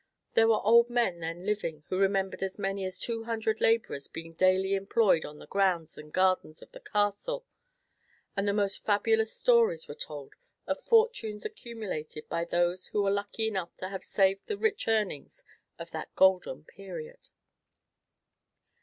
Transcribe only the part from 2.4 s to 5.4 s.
as many as two hundred laborers being daily employed on